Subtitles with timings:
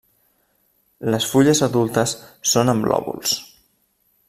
[1.15, 2.15] Les fulles adultes
[2.53, 3.37] són amb lòbuls.